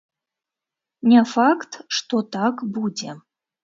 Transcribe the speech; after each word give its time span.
Не 1.13 1.21
факт, 1.35 1.71
што 2.01 2.25
так 2.41 2.69
будзе. 2.77 3.21